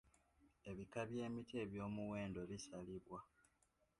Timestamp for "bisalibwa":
2.49-3.19